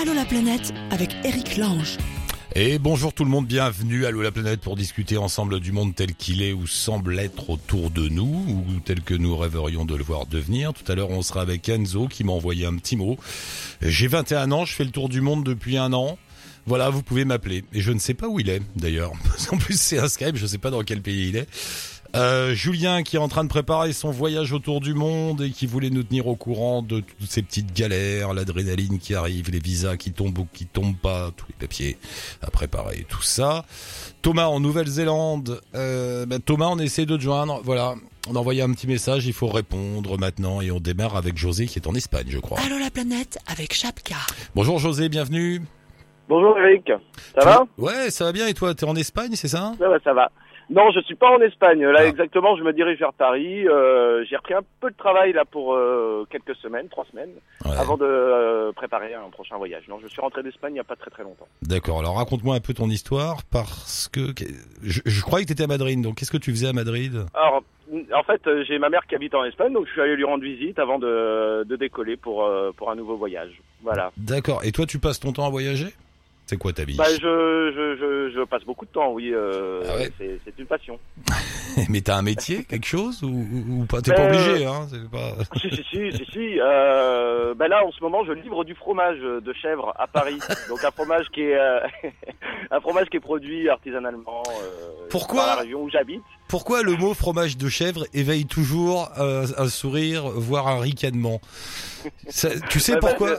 [0.00, 1.98] Allô la planète avec Eric Lange.
[2.54, 5.94] Et bonjour tout le monde, bienvenue à Allô la planète pour discuter ensemble du monde
[5.94, 9.94] tel qu'il est ou semble être autour de nous ou tel que nous rêverions de
[9.94, 10.72] le voir devenir.
[10.72, 13.18] Tout à l'heure on sera avec Enzo qui m'a envoyé un petit mot.
[13.82, 16.16] J'ai 21 ans, je fais le tour du monde depuis un an.
[16.64, 17.64] Voilà, vous pouvez m'appeler.
[17.74, 19.12] Et je ne sais pas où il est d'ailleurs.
[19.52, 21.48] En plus c'est un Skype, je ne sais pas dans quel pays il est.
[22.16, 25.66] Euh, Julien qui est en train de préparer son voyage autour du monde et qui
[25.66, 29.96] voulait nous tenir au courant de toutes ces petites galères, l'adrénaline qui arrive, les visas
[29.96, 31.98] qui tombent ou qui tombent pas, tous les papiers
[32.42, 33.64] à préparer, tout ça.
[34.22, 37.94] Thomas en Nouvelle-Zélande, euh, ben, Thomas on essaie de te joindre, voilà.
[38.28, 41.66] On a envoyé un petit message, il faut répondre maintenant et on démarre avec José
[41.66, 42.58] qui est en Espagne je crois.
[42.60, 44.16] Allô la planète avec Chapka.
[44.54, 45.62] Bonjour José, bienvenue.
[46.28, 46.92] Bonjour Eric,
[47.34, 47.64] ça va?
[47.76, 49.72] Ouais, ça va bien et toi, t'es en Espagne, c'est ça?
[49.78, 50.30] Ça va, ça va.
[50.70, 51.84] Non, je suis pas en Espagne.
[51.84, 52.06] Là, Ah.
[52.06, 53.66] exactement, je me dirige vers Paris.
[53.66, 57.32] Euh, J'ai repris un peu de travail là pour euh, quelques semaines, trois semaines,
[57.64, 57.72] Ouais.
[57.76, 59.82] avant de euh, préparer un prochain voyage.
[59.88, 61.48] Non, je suis rentré d'Espagne il y a pas très très longtemps.
[61.62, 64.32] D'accord, alors raconte-moi un peu ton histoire parce que
[64.82, 67.14] je, je croyais que tu étais à Madrid, donc qu'est-ce que tu faisais à Madrid?
[67.34, 67.62] Alors,
[68.14, 70.44] en fait, j'ai ma mère qui habite en Espagne, donc je suis allé lui rendre
[70.44, 73.60] visite avant de, de décoller pour pour un nouveau voyage.
[73.82, 74.12] Voilà.
[74.16, 75.88] D'accord, et toi tu passes ton temps à voyager?
[76.50, 79.30] C'est quoi ta vie Bah, je, je, je, je passe beaucoup de temps, oui.
[79.32, 80.98] Euh, Ah ouais c'est une passion.
[81.88, 84.88] Mais t'as un métier, quelque chose ou, ou- ou pas T'es pas Euh, obligé, hein
[84.90, 85.34] c'est pas...
[85.60, 86.58] si, si, si, si, si.
[86.58, 90.40] Euh, ben là, en ce moment, je livre du fromage de chèvre à Paris.
[90.68, 91.78] Donc un fromage qui est euh,
[92.72, 96.24] un fromage qui est produit artisanalement euh, Pourquoi dans la région où j'habite.
[96.50, 101.40] Pourquoi le mot fromage de chèvre éveille toujours euh, un sourire, voire un ricanement?
[102.28, 103.36] Ça- Tu sais bah, pourquoi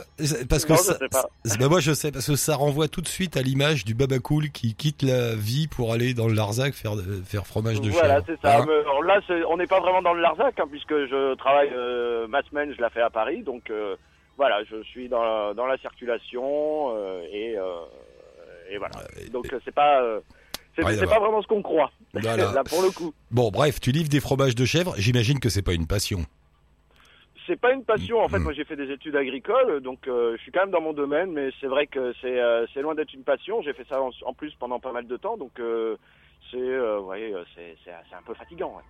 [0.48, 1.26] Parce que non, ça, je sais pas.
[1.58, 4.50] bah moi je sais parce que ça renvoie tout de suite à l'image du babacool
[4.50, 8.24] qui quitte la vie pour aller dans le Larzac faire faire fromage de Voilà, chèvre.
[8.28, 8.58] c'est ça.
[8.60, 12.26] Hein alors là, on n'est pas vraiment dans le Larzac, hein, puisque je travaille euh,
[12.28, 13.96] ma semaine, je la fais à Paris, donc euh,
[14.38, 17.64] voilà, je suis dans la, dans la circulation euh, et euh,
[18.70, 18.94] et voilà.
[19.32, 20.20] Donc euh, c'est pas euh,
[20.76, 21.90] c'est pas vraiment ce qu'on croit.
[22.14, 22.52] Voilà.
[22.54, 23.12] là pour le coup.
[23.30, 24.94] Bon, bref, tu livres des fromages de chèvre.
[24.96, 26.24] J'imagine que c'est pas une passion.
[27.46, 28.20] C'est pas une passion.
[28.20, 28.42] En fait, Mm.
[28.44, 31.32] moi, j'ai fait des études agricoles, donc euh, je suis quand même dans mon domaine,
[31.32, 33.60] mais c'est vrai que c'est euh, loin d'être une passion.
[33.62, 35.96] J'ai fait ça en, en plus pendant pas mal de temps, donc euh,
[36.50, 38.76] c'est euh, ouais, c'est c'est c'est un peu fatigant.
[38.76, 38.82] ouais.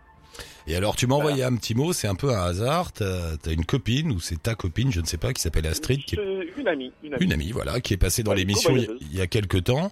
[0.68, 1.92] Et alors, tu m'as envoyé un petit mot.
[1.92, 2.92] C'est un peu un hasard.
[2.92, 6.04] T'as as une copine ou c'est ta copine, je ne sais pas, qui s'appelle Astrid,
[6.04, 6.18] qui est
[6.54, 7.24] C'est Une amie, une amie.
[7.24, 9.08] une amie, voilà, qui est passée dans l'émission il, y a- co-voyageuse.
[9.12, 9.90] il y a quelques temps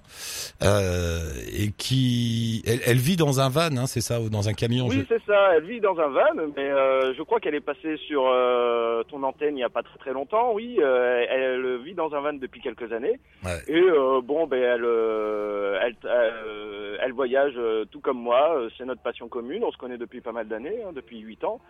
[0.62, 4.52] euh, et qui, elle, elle vit dans un van, hein, c'est ça, ou dans un
[4.52, 4.86] camion.
[4.86, 5.54] Oui, c'est ça.
[5.56, 9.22] Elle vit dans un van, mais euh, je crois qu'elle est passée sur euh, ton
[9.22, 10.52] antenne il y a pas très très longtemps.
[10.54, 13.18] Oui, euh, elle vit dans un van depuis quelques années.
[13.44, 13.58] ouais.
[13.68, 18.56] Et euh, bon, ben elle, euh, elle, euh, elle voyage euh, tout comme moi.
[18.56, 19.64] Euh, C'est notre passion commune.
[19.64, 21.60] On se connaît depuis pas mal d'années, hein, depuis huit ans.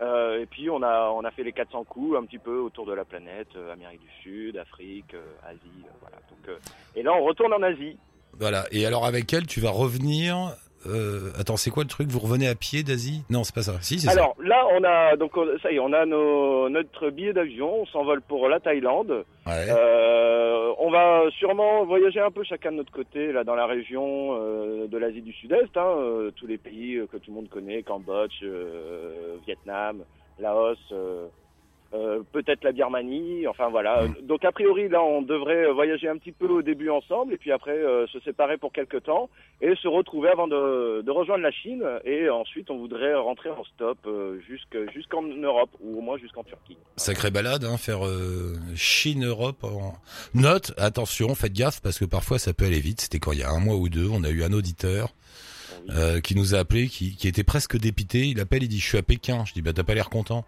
[0.00, 2.84] Euh, et puis on a on a fait les 400 coups un petit peu autour
[2.84, 6.18] de la planète, euh, Amérique du Sud, Afrique, euh, Asie, voilà.
[6.28, 6.58] Donc
[6.94, 7.96] et là on retourne en Asie.
[8.34, 8.66] Voilà.
[8.72, 10.54] Et alors avec elle, tu vas revenir.
[10.88, 12.08] Euh, attends, c'est quoi le truc?
[12.08, 13.22] Vous revenez à pied d'Asie?
[13.30, 13.74] Non, c'est pas ça.
[13.80, 14.12] Si, c'est ça.
[14.12, 17.82] Alors là on a donc on- ça y est, on a nos, notre billet d'avion.
[17.82, 19.24] On s'envole pour la Thaïlande.
[19.46, 19.66] Ouais.
[19.70, 24.36] Euh, on va sûrement voyager un peu chacun de notre côté là dans la région
[24.40, 27.48] euh, de l'Asie du Sud-Est, hein, euh, tous les pays euh, que tout le monde
[27.48, 30.02] connaît, Cambodge, euh, Vietnam,
[30.38, 30.76] Laos,
[31.96, 34.06] euh, peut-être la Birmanie, enfin voilà.
[34.22, 37.52] Donc a priori là on devrait voyager un petit peu au début ensemble et puis
[37.52, 39.30] après euh, se séparer pour quelques temps
[39.60, 43.98] et se retrouver avant de, rejoindre la Chine et ensuite on voudrait rentrer en stop
[44.06, 46.76] euh, jusque- jusqu'en Europe ou au moins jusqu'en Turquie.
[46.96, 49.64] Sacrée balade, hein, faire euh, Chine-Europe.
[49.64, 49.94] En...
[50.34, 53.00] Note, attention, faites gaffe parce que parfois ça peut aller vite.
[53.00, 55.08] C'était quand il y a un mois ou deux, on a eu un auditeur.
[55.90, 58.26] Euh, qui nous a appelé, qui, qui était presque dépité.
[58.26, 59.44] Il appelle, il dit je suis à Pékin.
[59.46, 60.44] Je dis bah t'as pas l'air content.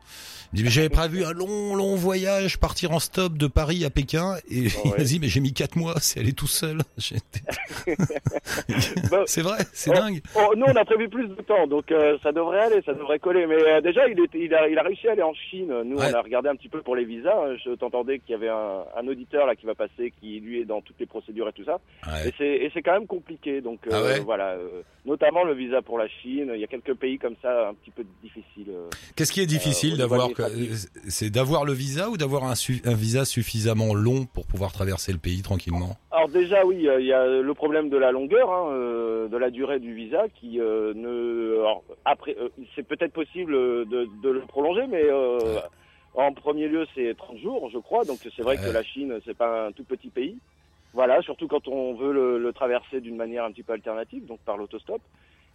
[0.52, 3.90] Il dit mais j'avais prévu un long long voyage, partir en stop de Paris à
[3.90, 4.36] Pékin.
[4.50, 5.04] Et il m'a ouais.
[5.04, 6.78] dit mais j'ai mis quatre mois, c'est aller tout seul.
[9.26, 9.94] C'est vrai, c'est Oh.
[9.94, 10.20] dingue.
[10.36, 13.18] Oh, nous, on a prévu plus de temps, donc euh, ça devrait aller, ça devrait
[13.18, 13.46] coller.
[13.46, 15.72] Mais euh, déjà, il, il, a, il a réussi à aller en Chine.
[15.84, 16.10] Nous, Ouais.
[16.12, 17.56] on a regardé un petit peu pour les visas.
[17.64, 20.64] Je t'entendais qu'il y avait un, un auditeur là qui va passer, qui lui est
[20.64, 21.80] dans toutes les procédures et tout ça.
[22.06, 22.32] Ouais.
[22.40, 23.60] Et c'est quand même compliqué.
[23.60, 24.82] Donc Ah voilà, euh,
[25.28, 26.50] notamment le visa pour la Chine.
[26.54, 28.70] Il y a quelques pays comme ça un petit peu difficiles.
[28.70, 28.88] euh.
[29.16, 30.50] Qu'est-ce qui est difficile au niveau d'avoir.
[31.08, 32.54] C'est d'avoir le visa ou d'avoir un,
[32.94, 35.96] visa suffisamment long pour pouvoir traverser le pays tranquillement?
[36.10, 39.36] Alors déjà, oui, euh, il y a le problème de la longueur, hein, euh, de
[39.36, 41.58] la durée du visa, qui euh, ne.
[41.60, 45.58] alors, après, euh, c'est peut-être possible euh, de, de le prolonger, mais euh,
[46.14, 48.04] en premier lieu, c'est 30 jours, je crois.
[48.04, 50.38] Donc c'est vrai que la Chine, c'est pas un tout petit pays.
[50.92, 54.40] Voilà, surtout quand on veut le, le traverser d'une manière un petit peu alternative, donc
[54.44, 55.02] par l'autostop.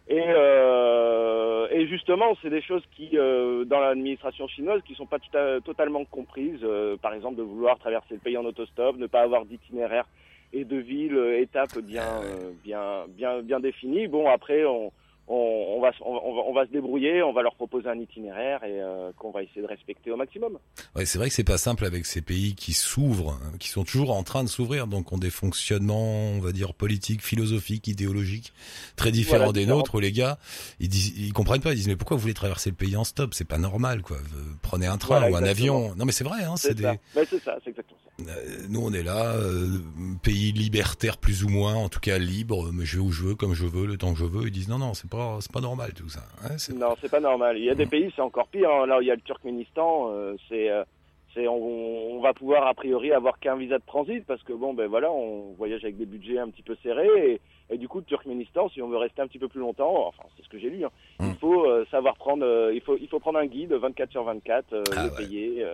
[0.08, 5.20] Et, euh, et justement, c'est des choses qui, euh, dans l'administration chinoise, qui sont pas
[5.20, 6.60] tout à- totalement comprises.
[6.64, 10.06] Euh, par exemple, de vouloir traverser le pays en autostop, ne pas avoir d'itinéraire
[10.52, 14.08] et de ville, euh, étapes bien, euh, bien, bien, bien définies.
[14.08, 14.92] Bon, après, on,
[15.28, 15.36] on,
[15.78, 17.98] on va, se- on, on va, on va se débrouiller, on va leur proposer un
[18.00, 20.58] itinéraire et euh, qu'on va essayer de respecter au maximum.
[20.96, 23.84] Ouais, c'est vrai que c'est pas simple avec ces pays qui s'ouvrent, hein, qui sont
[23.84, 28.54] toujours en train de s'ouvrir, donc ont des fonctionnements, on va dire politiques, philosophiques, idéologiques
[28.96, 29.96] très différents Voilà, des nôtres.
[29.96, 30.38] Où les gars,
[30.80, 31.72] ils disent, ils comprennent pas.
[31.72, 33.34] Ils disent mais pourquoi vous voulez traverser le pays en stop?
[33.34, 34.18] C'est pas normal, quoi.
[34.62, 35.94] Prenez un train Voilà, ou un avion.
[35.96, 36.56] Non mais c'est vrai, hein.
[36.58, 37.00] C'est des.
[37.14, 38.00] c'est ça, c'est exactement
[38.70, 39.80] Nous, on est là, euh,
[40.22, 43.36] pays libertaire plus ou moins, en tout cas libre, mais je vais où je veux,
[43.36, 44.44] comme je veux, le temps que je veux.
[44.46, 46.22] Ils disent non, non, c'est pas, c'est pas normal tout ça.
[46.58, 47.58] C'est- Non, c'est pas normal.
[47.58, 48.70] Il y a des pays, c'est encore pire.
[48.70, 48.86] hein.
[48.86, 50.10] Là, il y a le Turkménistan.
[50.12, 50.84] euh, c'est, euh,
[51.34, 51.56] c'est, on,
[52.18, 55.12] on va pouvoir a priori avoir qu'un visa de transit parce que bon, ben voilà,
[55.12, 57.08] on voyage avec des budgets un petit peu serrés
[57.70, 60.08] et, et du coup, le Turkménistan, si on veut rester un petit peu plus longtemps,
[60.08, 60.86] enfin, c'est ce que j'ai lu.
[60.86, 61.30] hein, Mm.
[61.30, 64.24] Il faut euh, savoir prendre, euh, il faut, il faut prendre un guide 24 sur
[64.24, 65.18] 24, euh, Ah le ouais.
[65.18, 65.66] payer.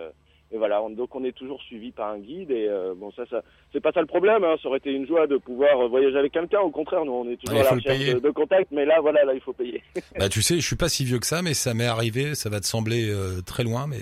[0.52, 3.22] Et voilà, on- donc on est toujours suivi par un guide et euh, bon ça,
[3.30, 3.42] ça
[3.72, 4.42] c'est pas ça le problème.
[4.44, 6.60] Hein, ça aurait été une joie de pouvoir euh, voyager avec quelqu'un.
[6.60, 9.00] Au contraire, nous on est toujours il à la recherche de, de contact, mais là
[9.00, 9.82] voilà, là il faut payer.
[10.18, 12.34] Bah tu sais, je suis pas si vieux que ça, mais ça m'est arrivé.
[12.34, 13.98] Ça va te sembler euh, très loin, mais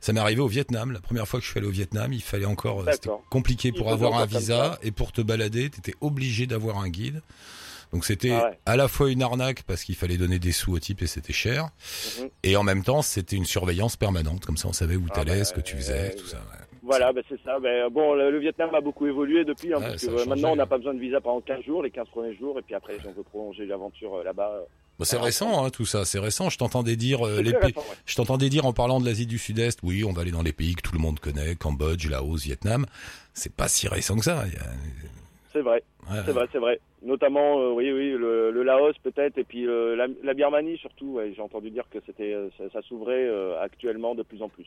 [0.00, 0.92] ça m'est arrivé au Vietnam.
[0.92, 3.72] La première fois que je suis allé au Vietnam, il fallait encore, euh, c'était compliqué
[3.72, 7.20] pour avoir un visa et pour te balader, t'étais obligé d'avoir un guide.
[7.92, 8.58] Donc c'était Ah ouais.
[8.66, 11.32] à la fois une arnaque parce qu'il fallait donner des sous au type et c'était
[11.32, 11.68] cher,
[12.20, 12.28] Mhm.
[12.42, 14.44] et en même temps c'était une surveillance permanente.
[14.44, 16.36] Comme ça, on savait où Ah t'allais, bah, ce que tu faisais, tout ça.
[16.38, 16.64] ouais.
[16.82, 17.58] Voilà, ben c'est ça.
[17.60, 20.28] Ben, bon, le, le Vietnam a beaucoup évolué depuis, hein, parce que euh, changé.
[20.30, 22.62] maintenant on n'a pas besoin de visa pendant 15 jours, les 15 premiers jours, et
[22.62, 24.50] puis après, si on veut prolonger l'aventure euh, là-bas.
[24.54, 24.62] euh,
[24.98, 26.04] Bon, c'est récent, hein, tout ça.
[26.04, 26.48] C'est récent.
[26.50, 27.84] Je t'entendais dire euh, les récent, ouais.
[28.06, 30.52] Je t'entendais dire en parlant de l'Asie du Sud-Est, oui, on va aller dans les
[30.52, 32.84] pays que tout le monde connaît, Cambodge, Laos, Vietnam.
[33.34, 34.44] C'est pas si récent que ça.
[35.52, 36.80] C'est vrai, ouais, c'est vrai, c'est vrai.
[37.02, 41.14] Notamment, euh, oui, oui, le, le Laos peut-être, et puis euh, la, la Birmanie surtout.
[41.14, 44.48] ouais, J'ai entendu dire que c'était, euh, ça, ça s'ouvrait euh, actuellement de plus en
[44.48, 44.66] plus.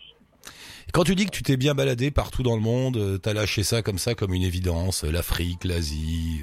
[0.94, 3.82] Quand tu dis que tu t'es bien baladé partout dans le monde, t'as lâché ça
[3.82, 6.42] comme ça, comme une évidence, l'Afrique, l'Asie,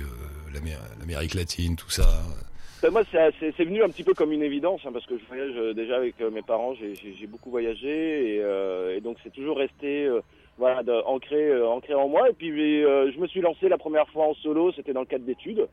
[0.54, 2.06] l'Amé- l'Amérique latine, tout ça.
[2.82, 5.74] Ben, moi, c'est venu un petit peu comme une évidence, hein, parce que je voyage
[5.74, 10.08] déjà avec mes parents, j'ai- beaucoup voyagé, et, et donc c'est toujours resté
[10.58, 12.28] voilà, de- ancré, euh, ancré en moi.
[12.28, 12.50] Et puis
[12.84, 15.66] euh, je me suis lancé la première fois en solo, c'était dans le cadre d'études.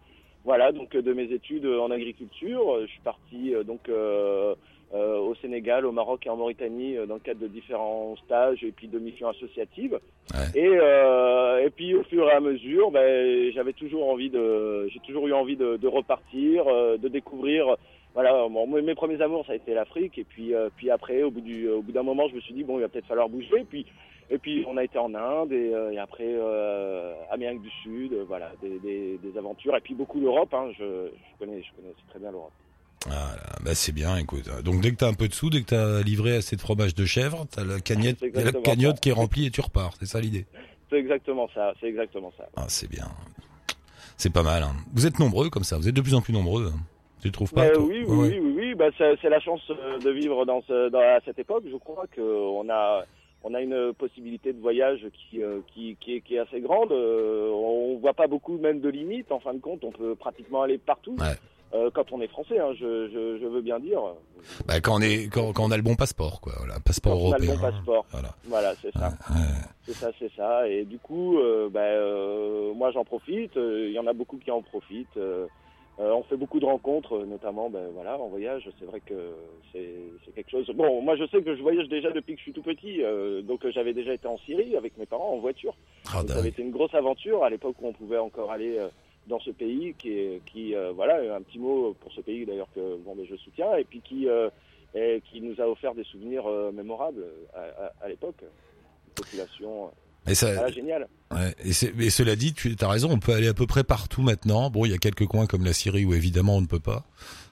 [0.46, 4.54] Voilà, donc euh, de mes études en agriculture, Euh, je suis parti euh, donc euh,
[4.94, 8.64] euh, au Sénégal, au Maroc et en Mauritanie euh, dans le cadre de différents stages
[8.64, 10.00] et puis de missions associatives.
[10.32, 10.62] Ouais.
[10.62, 15.00] Et, euh, et puis au fur et à mesure, ben, j'avais toujours envie de, j'ai
[15.00, 17.76] toujours eu envie de, de repartir, euh, de découvrir.
[18.14, 21.32] Voilà, bon, mes premiers amours ça a été l'Afrique et puis euh, puis après au
[21.32, 23.28] bout du au bout d'un moment je me suis dit bon il va peut-être falloir
[23.28, 23.86] bouger et puis
[24.30, 28.14] et puis on a été en Inde et, euh, et après euh, Amérique du Sud,
[28.14, 30.54] euh, voilà des, des, des aventures et puis beaucoup l'Europe.
[30.54, 32.52] Hein, je, je connais je connais très bien l'Europe.
[33.06, 34.50] Voilà, bah c'est bien, écoute.
[34.64, 36.96] Donc dès que t'as un peu de sous, dès que t'as livré assez de fromage
[36.96, 39.02] de chèvre, t'as la cagnotte, la cagnotte ça.
[39.02, 39.94] qui est remplie et tu repars.
[40.00, 40.46] C'est ça l'idée.
[40.90, 42.46] C'est exactement ça, c'est exactement ça.
[42.56, 43.06] Ah, c'est bien.
[44.18, 44.64] C'est pas mal.
[44.64, 44.74] Hein.
[44.94, 45.78] Vous êtes nombreux comme ça.
[45.78, 46.72] Vous êtes de plus en plus nombreux.
[46.74, 46.80] hein.
[47.22, 48.76] Tu trouves pas toi oui, oui, Ouais, oui, oui, oui.
[48.76, 49.62] Ben, c'est la chance
[50.04, 51.64] de vivre dans, ce, dans à cette époque.
[51.70, 53.04] Je crois qu'on a,
[53.48, 56.92] on a une possibilité de voyage qui, euh, qui, qui, est, qui est assez grande.
[56.92, 59.32] Euh, on voit pas beaucoup même de limites.
[59.32, 61.16] En fin de compte, on peut pratiquement aller partout.
[61.20, 61.36] Ouais.
[61.76, 64.00] Euh, quand on est français, hein, je, je, je veux bien dire.
[64.66, 66.54] Bah, quand on est, quand, quand on a le bon passeport, quoi.
[66.58, 67.70] Voilà, passeport Quand on a le européen.
[67.70, 68.06] bon passeport.
[68.12, 68.30] Voilà.
[68.46, 69.10] Voilà, c'est ça.
[69.30, 69.42] Ouais, ouais.
[69.84, 70.68] C'est ça, c'est ça.
[70.68, 73.52] Et du coup, euh, euh, moi j'en profite.
[73.56, 75.20] Il y en a beaucoup qui en profitent.
[75.98, 78.70] Euh, on fait beaucoup de rencontres, euh, notamment, ben voilà, en voyage.
[78.80, 79.32] C'est vrai que
[79.72, 80.70] c'est c'est quelque chose.
[80.76, 83.02] Bon, moi je sais que je voyage déjà depuis que je suis tout petit.
[83.02, 85.74] euh, donc euh, j'avais déjà été en Syrie avec mes parents en voiture.
[86.14, 88.78] Ah, Donc, ça avait été une grosse aventure à l'époque où on pouvait encore aller
[88.78, 88.90] euh,
[89.28, 92.68] dans ce pays qui, est, qui euh, voilà, un petit mot pour ce pays d'ailleurs
[92.76, 94.50] que bon, ben, je soutiens et puis qui, euh,
[94.94, 97.24] et qui nous a offert des souvenirs mémorables
[97.54, 98.44] à, à, à l'époque.
[99.16, 99.92] Population
[100.28, 101.08] Et ça, voilà, géniale.
[101.34, 103.84] Ouais, et, c'est- mais cela dit, tu as raison, on peut aller à peu près
[103.84, 104.70] partout maintenant.
[104.70, 107.04] Bon, il y a quelques coins comme la Syrie où évidemment on ne peut pas.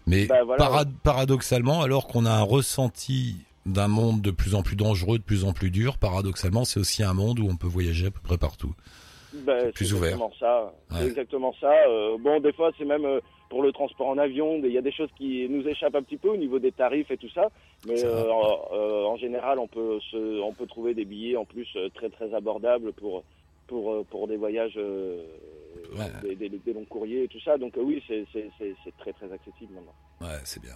[0.08, 4.62] Mais Bah, voilà, para- paradoxalement, alors qu'on a un ressenti d'un monde de plus en
[4.64, 7.68] plus dangereux, de plus en plus dur, paradoxalement, c'est aussi un monde où on peut
[7.68, 8.74] voyager à peu près partout.
[9.34, 10.10] Ben, plus c'est ouvert.
[10.16, 10.74] exactement ça.
[10.92, 10.98] Ouais.
[11.00, 11.72] C'est exactement ça.
[11.88, 13.20] Euh, bon, des fois, c'est même euh,
[13.50, 14.60] pour le transport en avion.
[14.64, 17.12] Il y a des choses qui nous échappent un petit peu au niveau des tarifs
[17.12, 17.50] et tout ça.
[17.88, 21.46] Mais euh, en, euh, en général, on peut se, on peut trouver des billets en
[21.46, 23.24] plus euh, très très abordables pour
[23.68, 24.78] pour pour des voyages,
[25.98, 26.36] Ouais.
[26.36, 27.58] des, des- des longs courriers et tout ça.
[27.58, 28.26] Donc euh, oui, c'est
[28.98, 29.94] très très accessible maintenant.
[30.22, 30.74] Ouais, c'est bien.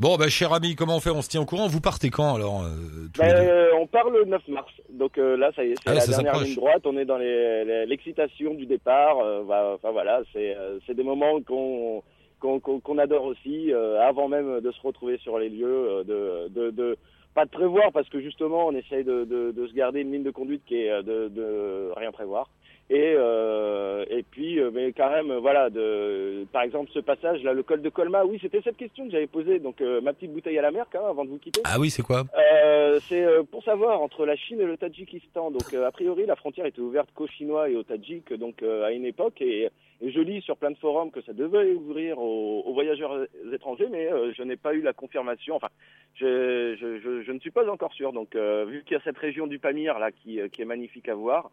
[0.00, 1.10] Bon, bah, cher ami, comment on fait?
[1.10, 1.66] On se tient au courant?
[1.68, 2.68] Vous partez quand alors euh,
[3.14, 3.34] tous les deux?
[3.34, 4.72] euh, on part le 9 mars.
[4.90, 6.82] Donc euh, là, ça y est, c'est Ah, la ça dernière ligne droite.
[6.86, 9.18] On est dans l'excitation du départ.
[9.20, 9.42] Euh,
[9.74, 12.02] Enfin voilà, c'est euh, des moments qu'on
[12.40, 16.70] qu'on adore aussi, euh, avant même de se retrouver sur les lieux, euh, de, de,
[16.70, 16.96] de
[17.34, 20.22] pas de prévoir parce que justement on essaye de, de, de se garder une ligne
[20.22, 22.48] de conduite qui est euh, de, de rien prévoir.
[22.90, 27.52] Et euh, et puis euh, mais quand même voilà de par exemple ce passage là
[27.52, 30.32] le col de Colma oui c'était cette question que j'avais posée donc euh, ma petite
[30.32, 32.24] bouteille à la mer quand même avant de vous quitter Ah oui, c'est quoi?
[32.38, 35.50] Euh, c'est euh, pour savoir entre la Chine et le Tadjikistan.
[35.50, 38.84] Donc euh, a priori la frontière était ouverte qu'aux Chinois et aux Tadjiks donc euh,
[38.86, 39.68] à une époque et,
[40.00, 43.88] et je lis sur plein de forums que ça devait ouvrir aux, aux voyageurs étrangers
[43.90, 45.56] mais euh, je n'ai pas eu la confirmation.
[45.56, 45.68] Enfin
[46.14, 48.14] je, je, je, je ne suis pas encore sûr.
[48.14, 51.10] Donc euh, vu qu'il y a cette région du Pamir là qui, qui est magnifique
[51.10, 51.50] à voir,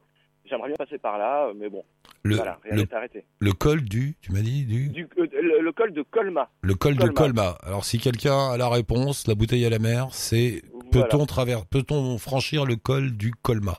[0.50, 1.84] j'aimerais bien passer par là mais bon
[2.24, 3.24] le, voilà rien le, n'est arrêté.
[3.40, 6.50] le col du, tu m'as dit du Du, euh, le, le col de Colma.
[6.62, 7.56] Le col de Colma.
[7.64, 10.64] Alors si quelqu'un a la réponse, la bouteille à la mer, c'est.
[11.04, 13.78] Peut-on travers, peut-on franchir le col du Colma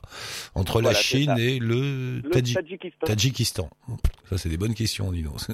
[0.55, 3.07] entre la Voilà, Chine et le, Le Tadji- Tadjikistan.
[3.07, 3.69] Tadjikistan
[4.29, 5.39] Ça c'est des bonnes questions, dis donc.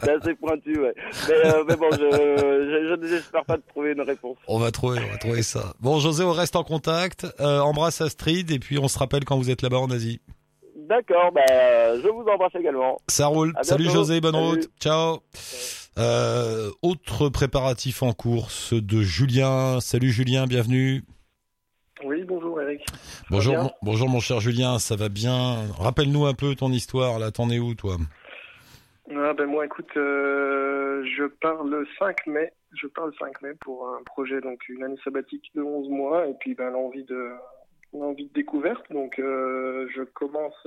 [0.00, 0.94] C'est assez pointu, ouais.
[1.28, 4.36] Mais, euh, mais bon, je, je n'espère pas de trouver une réponse.
[4.48, 5.74] On va trouver, on va trouver ça.
[5.80, 7.26] Bon, José, on reste en contact.
[7.40, 10.20] Euh, embrasse Astrid et puis on se rappelle quand vous êtes là-bas en Asie.
[10.88, 13.00] D'accord, bah, je vous embrasse également.
[13.08, 13.52] Ça roule.
[13.62, 13.88] Salut.
[13.90, 14.46] José, bonne Salut.
[14.46, 14.68] route.
[14.80, 15.20] Ciao.
[15.98, 19.80] Euh, autre préparatif en course de Julien.
[19.80, 21.02] Salut Julien, bienvenue.
[22.04, 22.84] Oui, bonjour Eric.
[23.30, 25.66] Bonjour, mon, bonjour mon cher Julien, ça va bien?
[25.78, 27.96] Rappelle-nous un peu ton histoire, là, t'en es où toi?
[29.14, 32.52] Ah, ben moi, écoute, euh, je pars le 5 mai.
[32.72, 36.26] Je pars le 5 mai pour un projet, donc une année sabbatique de 11 mois,
[36.26, 37.32] et puis ben, l'envie de
[37.92, 38.90] l'envie de découverte.
[38.90, 40.66] Donc, euh, je commence,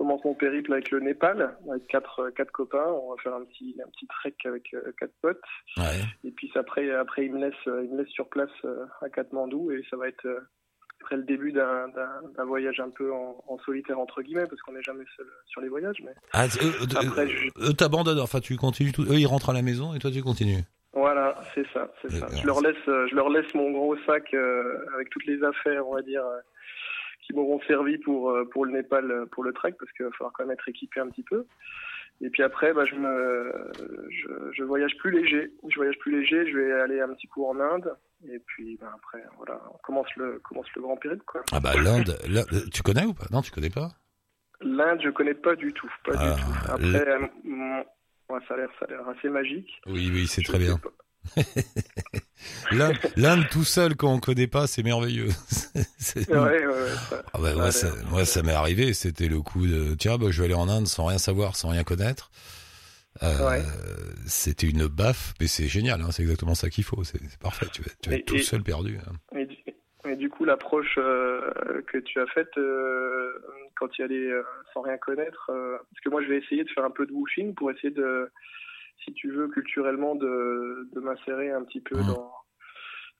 [0.00, 2.86] commence mon périple avec le Népal, avec quatre quatre copains.
[2.86, 5.40] On va faire un petit un petit trek avec euh, quatre potes.
[5.76, 6.00] Ouais.
[6.24, 9.10] Et puis après, après il me laisse, euh, il me laisse sur place euh, à
[9.10, 10.40] Katmandou et ça va être euh,
[11.02, 14.60] après le début d'un d'un- d'un voyage un peu en, en solitaire entre guillemets parce
[14.62, 16.00] qu'on n'est jamais seul sur les voyages.
[16.02, 19.02] Mais Ah, eux, Après, eux, je- eux t'abandonnent, enfin tu continues tout.
[19.02, 20.62] Eux ils rentrent à la maison et toi tu continues.
[20.94, 22.24] voilà, c'est ça, c'est ça.
[22.26, 25.42] Euh, Je leur laisse, euh, je leur laisse mon gros sac euh, avec toutes les
[25.44, 26.22] affaires, on va dire.
[27.30, 30.04] Euh, qui m'auront servi pour euh, pour le Népal, euh, pour le trek, parce qu'il
[30.06, 31.46] va falloir quand même être équipé un petit peu.
[32.22, 33.70] Et puis après, bah, je me,
[34.10, 35.52] je, je voyage plus léger.
[35.68, 36.50] Je voyage plus léger.
[36.50, 37.94] Je vais aller un petit coup en Inde.
[38.30, 41.42] Et puis bah, après, voilà, on commence le commence le grand périple, quoi.
[41.52, 43.24] Ah bah l'Inde, l'Inde- tu connais ou pas?
[43.30, 43.88] Non, tu connais pas?
[44.60, 46.50] L'Inde, je connais pas du tout, pas Ah, du tout.
[46.68, 47.78] Après, euh, mm,
[48.28, 49.80] ouais, ça a l'air, ça a l'air assez magique.
[49.86, 50.78] Oui, oui, c'est très bien.
[53.16, 55.28] L'Inde, tout seul quand on connaît pas, c'est merveilleux.
[55.98, 56.88] C'est- Ouais, ouais, ouais.
[57.08, 59.94] ça- Ah bah, ça moi, ça, l'air- moi, ça m'est arrivé, c'était le coup de
[59.94, 62.30] tiens, bah, je vais aller en Inde sans rien savoir, sans rien connaître.
[63.22, 63.62] Euh, Ouais.
[64.26, 67.82] C'était une baffe, mais c'est génial, hein, c'est exactement ça qu'il faut, c'est parfait, tu
[67.82, 68.98] vas, tu vas Et- être tout et- seul perdu.
[68.98, 69.36] hein.
[69.38, 69.56] Et du,
[70.08, 71.40] et du coup, l'approche euh,
[71.92, 73.32] que tu as faite euh,
[73.76, 74.30] quand tu y allais
[74.72, 77.54] sans rien connaître, parce que moi, je vais essayer de faire un peu de woofing
[77.54, 78.30] pour essayer de,
[79.04, 82.06] si tu veux, culturellement, de, de m'insérer un petit peu Mhm.
[82.06, 82.32] dans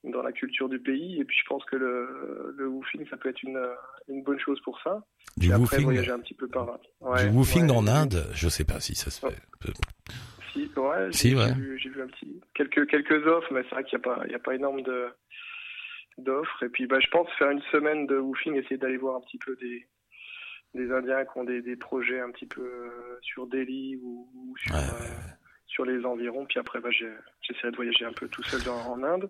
[0.03, 1.19] dans la culture du pays.
[1.21, 3.61] Et puis, je pense que le, le woofing, ça peut être une,
[4.07, 5.03] une bonne chose pour ça.
[5.37, 7.87] Du et après, woofing, voyager un petit peu par ouais, du woofing ouais, en.
[7.87, 9.37] Inde, je sais pas si ça se fait.
[10.53, 11.53] Si, ouais, Si, j'ai ouais.
[11.53, 14.31] vu, vu un petit quelques quelques offres, mais c'est vrai qu'il n'y a pas il
[14.31, 15.07] y a pas énorme de
[16.17, 16.63] d'offres.
[16.63, 19.37] Et puis bah je pense faire une semaine de woofing, essayer d'aller voir un petit
[19.37, 19.87] peu des
[20.73, 24.57] des Indiens qui ont des, des projets un petit peu euh, sur Delhi ou, ou
[24.57, 25.33] sur Ouais, euh,
[25.67, 26.45] sur les environs.
[26.45, 29.29] Puis après bah j'essaierai de voyager un peu tout seul dans- en Inde.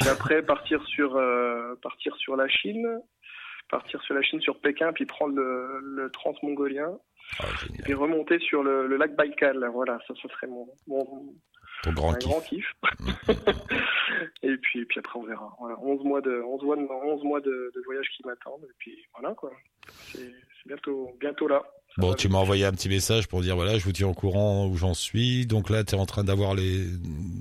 [0.00, 3.00] Puis après partir sur euh, partir sur la Chine,
[3.68, 6.98] partir sur la Chine sur Pékin, puis prendre le, le transmongolien
[7.40, 7.90] Ah, génial.
[7.90, 9.68] et remonter sur le, le lac Baïkal.
[9.72, 11.04] Voilà, ça, ça serait mon, mon
[11.82, 12.28] Ton grand kiff.
[12.30, 12.72] grand kiff.
[14.42, 15.52] et puis, puis après, on verra.
[15.60, 18.64] Voilà, 11 mois de, 11 mois de, 11 mois de, de voyage qui m'attendent.
[18.64, 19.50] Et puis voilà, quoi.
[19.88, 21.62] C'est c'est bientôt, bientôt là.
[21.96, 24.68] Bon, tu m'as envoyé un petit message pour dire voilà, je vous tiens au courant
[24.68, 25.46] où j'en suis.
[25.46, 26.84] Donc là, tu es en train d'avoir les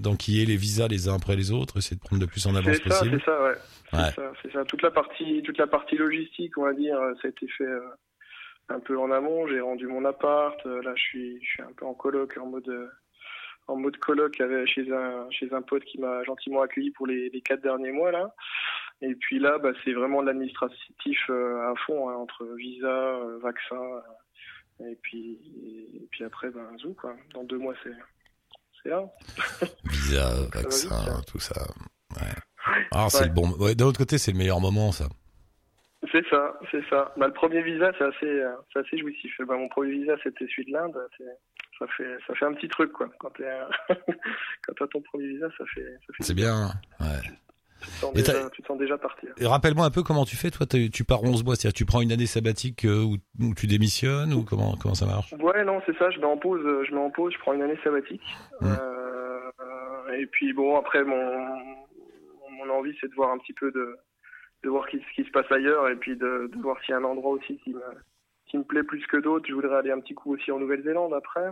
[0.01, 2.77] d'enquiller les visas les uns après les autres, essayer de prendre le plus en avance
[2.77, 3.20] ça, possible.
[3.20, 3.54] c'est ça, ouais.
[3.92, 4.12] C'est Ouais.
[4.16, 4.66] ça, c'est ça.
[4.66, 7.80] Toute la partie, toute la partie logistique, on va dire, ça a été fait euh,
[8.70, 9.48] un peu en amont.
[9.48, 10.58] J'ai rendu mon appart.
[10.66, 12.88] Euh, Là, je suis, je suis un peu en coloc, en mode, euh,
[13.68, 17.30] en mode coloc avec, chez un, chez un pote qui m'a gentiment accueilli pour les,
[17.30, 18.34] les quatre derniers mois là.
[19.01, 23.80] Et puis là, bah, c'est vraiment de l'administratif euh, à fond, hein, entre visa, vaccin,
[24.79, 25.38] et puis,
[25.96, 27.15] et puis après, ben, zou quoi.
[27.34, 27.91] Dans deux mois, c'est,
[28.84, 29.03] c'est là.
[29.86, 31.22] Visa, vite, vaccin, hein.
[31.27, 31.55] tout ça.
[32.15, 32.34] Ouais.
[32.91, 33.50] Ah, c'est le bon.
[33.60, 35.05] Ouais, d'un autre côté, c'est le meilleur moment, ça.
[36.12, 37.13] C'est ça, c'est ça.
[37.17, 39.34] Bah, le premier visa, c'est assez, euh, c'est assez jouissif.
[39.48, 40.96] Bah, mon premier visa, c'était celui de l'Inde.
[41.17, 41.24] C'est-
[41.79, 43.07] Ça fait, ça fait un petit truc, quoi.
[43.19, 43.65] Quand t'es, euh,
[44.65, 46.24] quand t'as ton premier visa, ça fait, ça fait.
[46.24, 46.72] C'est bien.
[47.00, 47.22] Ouais.
[47.81, 49.29] Tu te sens déjà, tu te sens déjà partir.
[49.38, 52.01] Et rappelle-moi un peu comment tu fais, toi, tu pars 11 mois, c'est-à-dire tu prends
[52.01, 55.34] une année sabbatique euh, où, où tu démissionnes ou comment comment ça marche?
[55.39, 56.10] Ouais, non, c'est ça.
[56.10, 56.62] Je mets en pause.
[56.65, 57.34] euh, Je mets en pause.
[57.34, 58.22] Je prends une année sabbatique.
[58.62, 58.65] Mm.
[58.67, 61.15] Euh, et puis bon, après mon
[62.57, 63.96] mon envie, c'est de voir un petit peu de
[64.63, 66.98] de voir ce qui se passe ailleurs et puis de, de voir s'il y a
[66.98, 67.81] un endroit aussi qui me
[68.48, 69.46] qui me plaît plus que d'autres.
[69.48, 71.50] Je voudrais aller un petit coup aussi en Nouvelle-Zélande après.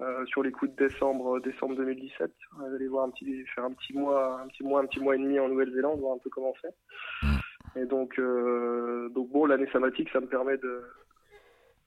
[0.00, 3.64] Euh, sur les coups de décembre, décembre 2017, on va aller voir un petit, faire
[3.64, 6.18] un petit mois, un petit mois, un petit mois et demi en Nouvelle-Zélande, voir un
[6.18, 7.80] peu comment c'est.
[7.80, 10.84] Et donc, euh, donc bon, l'année sabbatique, ça me permet de,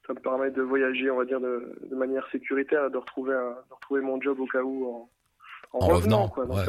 [0.06, 3.50] ça me permet de voyager, on va dire, de, de manière sécuritaire, de retrouver, un,
[3.70, 5.08] de retrouver mon job au cas où en,
[5.72, 6.44] en, En revenant, revenant, quoi.
[6.46, 6.64] Donc ouais.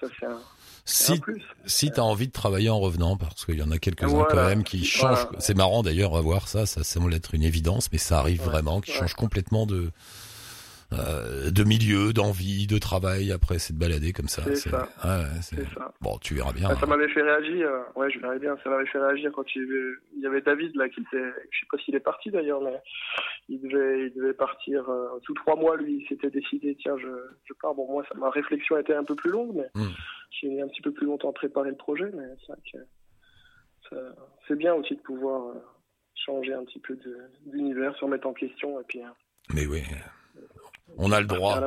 [0.00, 0.38] ça, c'est, un,
[0.84, 1.20] Si
[1.64, 4.28] si t'as envie de travailler en revenant, parce qu'il y en a quelques-uns Voilà.
[4.30, 5.22] quand même qui changent.
[5.26, 5.38] Voilà.
[5.40, 8.46] C'est marrant d'ailleurs à voir ça, ça semble être une évidence, mais ça arrive Ouais.
[8.46, 8.98] vraiment, qui Ouais.
[8.98, 9.90] changent complètement de
[10.98, 13.32] euh, de milieu, d'envie, de travail.
[13.32, 14.42] Après, c'est de balader comme ça.
[14.44, 14.88] C'est ça.
[15.04, 15.92] ouais, ouais, c'est- C'est ça.
[16.00, 16.68] Bon, tu verras bien.
[16.70, 19.44] Ah, ça m'avait fait réagir, euh, ouais, je verrais bien, ça m'avait fait réagir quand
[19.54, 22.00] il y avait, il y avait David là qui était, je sais pas s'il est
[22.00, 22.78] parti d'ailleurs, mais
[23.48, 25.76] il devait, il devait partir euh, sous trois mois.
[25.76, 27.08] Lui, il s'était décidé, tiens, je,
[27.44, 27.74] je pars.
[27.74, 29.88] Bon, moi, ça, ma réflexion était un peu plus longue, mais Mm.
[30.30, 32.78] j'ai mis un petit peu plus longtemps à préparer le projet, mais c'est vrai que
[33.90, 34.14] ça-
[34.48, 35.60] c'est bien aussi de pouvoir euh,
[36.14, 39.00] changer un petit peu de- d'univers, se remettre en question et puis
[39.52, 39.82] Mais oui,
[40.98, 41.58] on a le droit.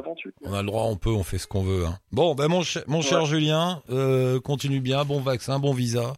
[0.43, 1.85] On a le droit, on peut, on fait ce qu'on veut.
[1.85, 1.97] Hein.
[2.11, 3.25] Bon, ben mon, cher- mon cher Ouais.
[3.25, 6.13] Julien, euh, continue bien, bon vaccin, bon visa.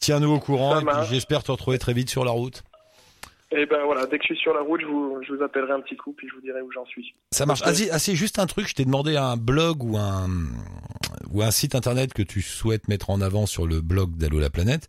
[0.00, 2.62] Tiens-nous au courant et puis j'espère te retrouver très vite sur la route.
[3.54, 5.72] Et ben voilà, dès que je suis sur la route, je vous, je vous appellerai
[5.74, 7.14] un petit coup puis je vous dirai où j'en suis.
[7.32, 7.60] Ça marche.
[7.64, 10.26] Ah, ah, c'est juste un truc, je t'ai demandé un blog ou un
[11.30, 14.48] ou un site internet que tu souhaites mettre en avant sur le blog d'Allo la
[14.50, 14.88] planète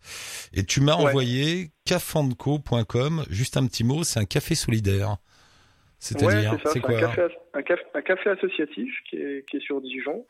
[0.54, 1.10] et tu m'as Ouais.
[1.10, 5.18] envoyé cafandco.com, juste un petit mot, c'est un café solidaire.
[6.04, 9.48] Ouais, C'est-à-dire, c'est ça, c'est quoi un café, un, café, un café associatif qui est,
[9.50, 10.26] qui est sur Dijon.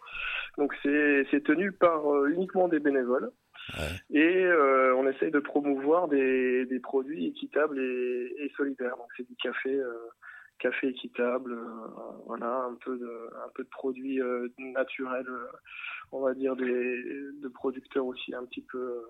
[0.59, 3.31] Donc c'est tenu par euh, uniquement des bénévoles.
[3.77, 4.19] Ouais.
[4.19, 8.97] Et euh, on essaye de promouvoir des, des produits équitables et, et solidaires.
[8.97, 9.93] Donc c'est du café, euh,
[10.59, 11.57] café équitable,
[12.27, 14.21] voilà, un peu de, un peu de produits
[14.59, 15.25] naturels,
[16.11, 17.01] on va dire des
[17.41, 19.01] de producteurs aussi un petit peu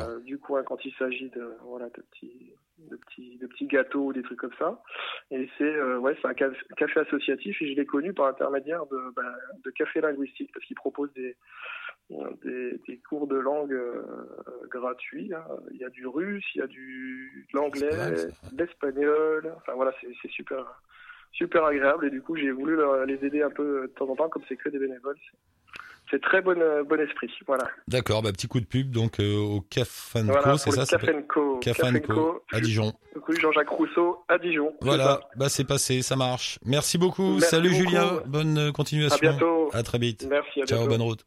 [0.00, 4.06] euh, du coin quand il s'agit de voilà de petits de petits de petits gâteaux
[4.06, 4.82] ou des trucs comme ça.
[5.30, 8.86] Et c'est euh, ouais c'est un café, café associatif et je l'ai connu par intermédiaire
[8.86, 11.36] de bah, de café linguistique parce qu'il propose des
[12.42, 14.02] des, des cours de langue euh,
[14.70, 15.44] gratuits hein.
[15.72, 17.88] il y a du russe il y a du de l'anglais
[18.52, 20.82] l'espagnol enfin voilà c'est c'est super
[21.32, 22.06] super agréable.
[22.06, 24.42] Et du coup j'ai voulu leur- les aider un peu de temps en temps comme
[24.48, 25.16] c'est que des bénévoles
[26.10, 29.36] c'est- très bon euh, bon esprit voilà D'accord, bah, petit coup de pub donc euh,
[29.38, 32.92] au Cafanco, voilà c'est ça, Cafenco Cafanco à Dijon.
[33.26, 34.72] rue Jean-Jacques Rousseau à Dijon.
[34.80, 36.58] Voilà, bah c'est passé, ça marche.
[36.64, 37.34] Merci beaucoup.
[37.34, 37.82] Merci Salut beaucoup.
[37.90, 39.16] Julien, bonne euh, continuation.
[39.16, 39.70] À bientôt.
[39.72, 40.26] À très vite.
[40.30, 40.90] Merci, à Ciao, bientôt.
[40.92, 41.24] bonne route.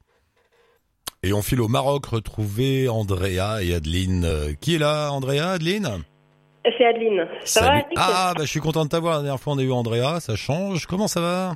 [1.23, 4.55] Et on file au Maroc retrouver Andrea et Adeline.
[4.61, 6.03] Qui est là, Andrea, Adeline?
[6.77, 7.27] C'est Adeline.
[7.45, 7.77] Ça va, Salut.
[7.79, 9.15] Eric Ah, bah je suis content de t'avoir.
[9.17, 10.85] La dernière fois on a eu Andrea, ça change.
[10.85, 11.55] Comment ça va?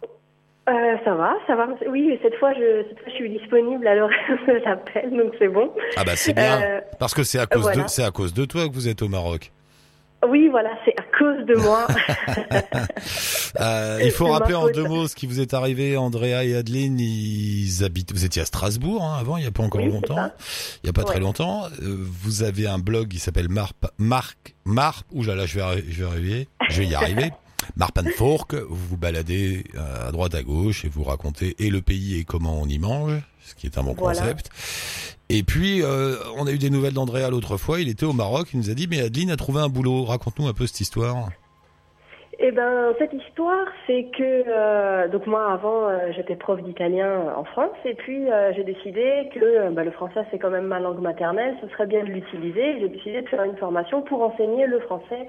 [0.69, 1.67] Euh, Ça va, ça va.
[1.89, 5.47] Oui, cette fois, je, cette fois, je suis disponible à l'horaire de l'appel, donc c'est
[5.47, 5.71] bon.
[5.97, 6.61] Ah bah c'est bien.
[6.61, 7.83] Euh, Parce que c'est à cause voilà.
[7.83, 9.51] de c'est à cause de toi que vous êtes au Maroc.
[10.27, 11.87] oui, voilà, c'est à cause de moi.
[13.59, 15.97] Euh, il faut rappeler en deux mots ce qui vous est arrivé.
[15.97, 18.13] Andrea et Adeline, ils habitent.
[18.13, 20.31] Vous étiez à Strasbourg hein, avant, il y a pas encore Oui, longtemps.
[20.83, 21.63] Il y a pas très longtemps.
[21.81, 25.05] Vous avez un blog qui s'appelle Marp Marc Marp.
[25.11, 26.47] Ouh là là, je vais je vais arriver.
[26.69, 27.31] Je vais y arriver.
[27.75, 32.19] Marpanfork, vous vous baladez euh, à droite à gauche et vous racontez et le pays
[32.19, 34.19] et comment on y mange, ce qui est un bon Voilà.
[34.19, 34.49] concept.
[35.29, 37.79] Et puis euh, on a eu des nouvelles d'Andrea l'autre fois.
[37.79, 38.49] Il était au Maroc.
[38.53, 40.03] Il nous a dit mais Adeline a trouvé un boulot.
[40.03, 41.29] Raconte-nous un peu cette histoire.
[42.43, 47.43] Eh ben, cette histoire, c'est que euh, donc moi avant, euh, j'étais prof d'italien en
[47.43, 51.01] France, et puis euh, j'ai décidé que bah, le français c'est quand même ma langue
[51.01, 52.79] maternelle, ce serait bien de l'utiliser.
[52.79, 55.27] J'ai décidé de faire une formation pour enseigner le français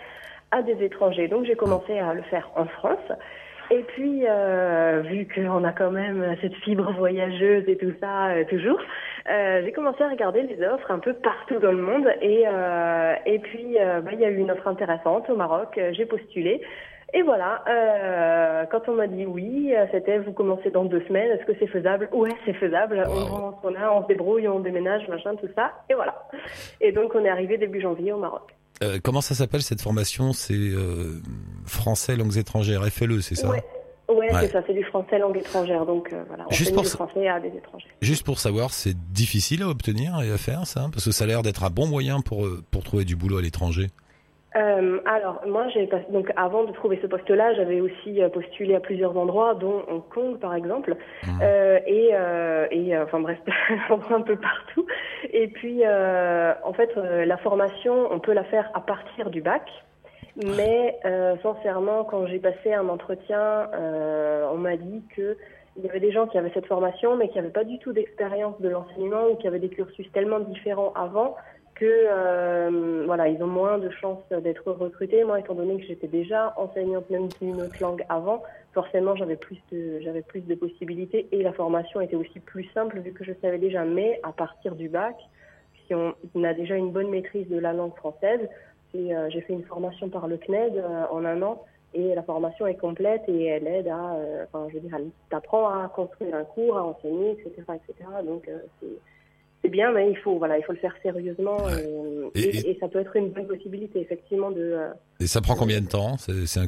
[0.53, 1.27] à des étrangers.
[1.27, 3.11] Donc j'ai commencé à le faire en France.
[3.71, 8.45] Et puis, euh, vu qu'on a quand même cette fibre voyageuse et tout ça euh,
[8.45, 8.79] toujours,
[9.31, 12.07] euh, j'ai commencé à regarder les offres un peu partout dans le monde.
[12.21, 15.81] Et, euh, et puis, euh, bah, il y a eu une offre intéressante au Maroc.
[15.93, 16.61] J'ai postulé.
[17.15, 21.45] Et voilà, euh, quand on m'a dit oui, c'était vous commencez dans deux semaines, est-ce
[21.45, 22.09] que c'est faisable?
[22.13, 23.03] Ouais, c'est faisable.
[23.07, 25.73] On prend ce qu'on a, on se débrouille, on déménage, machin, tout ça.
[25.89, 26.15] Et voilà.
[26.81, 28.43] Et donc, on est arrivé début janvier au Maroc.
[28.83, 30.33] Euh, comment ça s'appelle cette formation?
[30.33, 31.21] C'est euh,
[31.67, 33.49] français langues étrangères FLE, c'est ça?
[33.49, 33.63] Ouais,
[34.09, 34.41] ouais, Ouais.
[34.47, 35.87] c'est ça, c'est du français langue étrangère.
[35.87, 37.87] Donc, euh, voilà, on Juste pour du ça- français à des étrangers.
[38.03, 41.27] Juste pour savoir, c'est difficile à obtenir et à faire ça Parce que ça a
[41.27, 43.89] l'air d'être un bon moyen pour, pour trouver du boulot à l'étranger.
[44.57, 48.81] Euh, alors, moi, j'ai donc avant de trouver ce poste-là, j'avais aussi euh, postulé à
[48.81, 50.97] plusieurs endroits, dont Hong Kong, par exemple,
[51.41, 53.39] Euh, et, euh, et euh, enfin bref,
[54.11, 54.87] un peu partout.
[55.33, 59.41] Et puis, euh, en fait, euh, la formation, on peut la faire à partir du
[59.41, 59.69] bac.
[60.37, 65.37] Mais euh, sincèrement, quand j'ai passé un entretien, euh, on m'a dit que
[65.77, 67.93] il y avait des gens qui avaient cette formation, mais qui n'avaient pas du tout
[67.93, 71.35] d'expérience de l'enseignement ou qui avaient des cursus tellement différents avant
[71.87, 75.25] euh, voilà, ils ont moins de chances d'être recrutés.
[75.25, 78.43] Moi, étant donné que j'étais déjà enseignante même d'une autre langue avant,
[78.73, 82.99] forcément, j'avais plus de j'avais plus de possibilités et la formation était aussi plus simple
[83.01, 83.85] vu que je savais déjà.
[83.85, 85.17] Mais à partir du bac,
[85.87, 86.15] si on,
[86.45, 88.41] a déjà une bonne maîtrise de la langue française,
[88.95, 91.65] euh, j'ai fait une formation par le CNED euh, en un an
[91.95, 95.69] et la formation est complète et elle aide à, enfin, je veux dire, elle t'apprend
[95.69, 98.09] à construire un cours, à enseigner, etc., etc.
[98.25, 98.49] Donc
[98.81, 98.89] c'est
[99.63, 102.79] c'est bien, mais il faut voilà, il faut le faire sérieusement et, Et- et- et
[102.81, 104.61] ça peut être une bonne possibilité effectivement de.
[104.61, 104.89] euh,
[105.21, 106.17] Et ça prend combien de temps?
[106.19, 106.67] C'est un,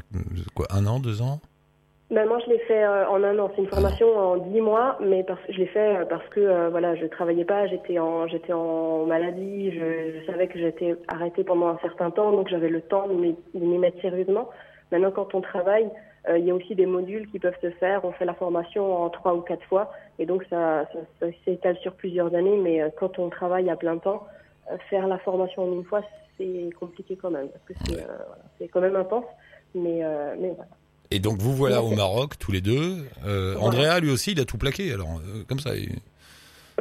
[0.55, 1.41] quoi, un an, deux ans?
[2.11, 3.51] Ben, moi, je l'ai fait euh, en un an.
[3.57, 6.69] C'est une formation en dix mois, mais parce, je l'ai fait euh, parce que euh,
[6.69, 11.43] voilà, je travaillais pas, j'étais en j'étais en maladie, je, je savais que j'étais arrêtée
[11.45, 13.15] pendant un certain temps, donc j'avais le temps de
[13.59, 14.51] m'y mettre sérieusement.
[14.93, 15.89] Maintenant, quand on travaille,
[16.37, 18.05] il y a aussi des modules qui peuvent se faire.
[18.05, 21.77] On fait la formation en trois ou quatre fois, et donc ça, ça, ça s'étale
[21.79, 22.57] sur plusieurs années.
[22.57, 24.27] Mais euh, quand on travaille à plein temps,
[24.73, 26.03] euh, faire la formation en une fois,
[26.39, 29.27] c'est compliqué quand même, parce que c'est euh, voilà, c'est quand même intense.
[29.75, 30.71] Mais euh, mais voilà.
[31.11, 31.97] Et donc vous voilà au Ouais.
[31.97, 33.05] Maroc tous les deux.
[33.27, 33.57] Euh.
[33.61, 35.75] Andrea lui aussi il a tout plaqué alors euh, comme ça.
[35.77, 35.99] il-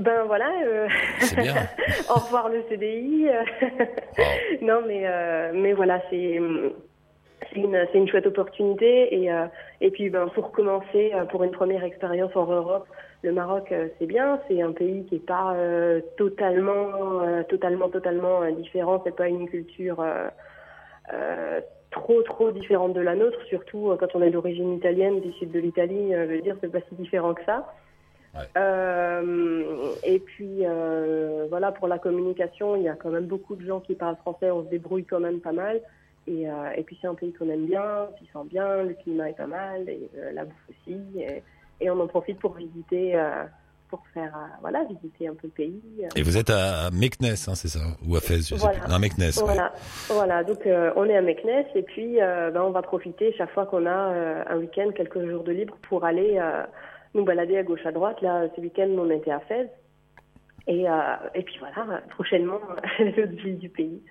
[0.01, 0.87] Ben voilà, euh,
[1.19, 1.55] C'est bien.
[2.09, 3.27] au revoir le CDI.
[3.29, 3.43] euh.
[4.61, 6.39] non, mais euh, mais voilà, c'est
[7.51, 9.45] c'est une chouette opportunité et euh,
[9.81, 12.87] et puis ben pour commencer euh, pour une première expérience hors Europe,
[13.23, 17.89] le Maroc euh, c'est bien, c'est un pays qui est pas euh, totalement euh, totalement
[17.89, 20.03] totalement différent, c'est pas une culture
[21.91, 25.59] trop trop différente de la nôtre, surtout quand on est d'origine italienne du sud de
[25.59, 27.73] l'Italie, je veux dire c'est pas si différent que ça.
[28.57, 33.65] Euh, et puis euh, voilà pour la communication, il y a quand même beaucoup de
[33.65, 35.81] gens qui parlent français, on se débrouille quand même pas mal.
[36.27, 39.29] Et, euh, et puis c'est un pays qu'on aime bien, qui sent bien, le climat
[39.29, 40.97] est pas mal, et euh, la bouffe aussi.
[41.19, 41.43] Et,
[41.81, 43.43] et on en profite pour visiter, euh,
[43.89, 45.81] pour faire voilà visiter un peu le pays.
[46.15, 48.79] Et vous êtes à Meknes, hein, c'est ça Ou à Fès, je sais Voilà.
[48.79, 48.91] plus.
[48.91, 49.21] Non, Meknes.
[49.23, 49.31] ouais.
[49.43, 49.73] Voilà,
[50.07, 50.43] voilà.
[50.43, 53.91] Donc on est à Meknès et puis ben, on va profiter chaque fois qu'on a
[54.49, 56.39] un week-end, quelques jours de libre pour aller
[57.13, 58.19] nous balader à gauche à droite.
[58.21, 59.67] Là, ce week-end, on était à Fès.
[60.67, 60.93] Et, euh,
[61.35, 62.59] et puis voilà, prochainement,
[62.99, 64.01] l'autre ville du pays.